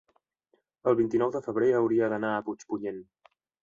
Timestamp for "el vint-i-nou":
0.93-1.35